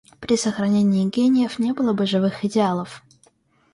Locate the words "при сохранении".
0.19-1.05